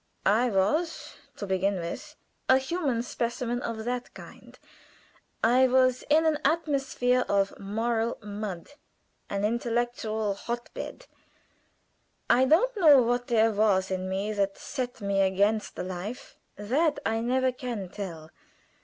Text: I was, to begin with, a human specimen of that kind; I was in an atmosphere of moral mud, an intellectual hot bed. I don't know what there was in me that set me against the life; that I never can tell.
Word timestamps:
I 0.25 0.49
was, 0.49 1.13
to 1.37 1.45
begin 1.45 1.75
with, 1.75 2.15
a 2.49 2.57
human 2.57 3.03
specimen 3.03 3.61
of 3.61 3.85
that 3.85 4.11
kind; 4.15 4.57
I 5.43 5.67
was 5.67 6.03
in 6.09 6.25
an 6.25 6.39
atmosphere 6.43 7.23
of 7.29 7.53
moral 7.59 8.17
mud, 8.23 8.71
an 9.29 9.45
intellectual 9.45 10.33
hot 10.33 10.73
bed. 10.73 11.05
I 12.31 12.45
don't 12.45 12.75
know 12.77 12.99
what 13.03 13.27
there 13.27 13.51
was 13.51 13.91
in 13.91 14.09
me 14.09 14.33
that 14.33 14.57
set 14.57 15.01
me 15.01 15.21
against 15.21 15.75
the 15.75 15.83
life; 15.83 16.35
that 16.55 16.97
I 17.05 17.19
never 17.21 17.51
can 17.51 17.87
tell. 17.87 18.31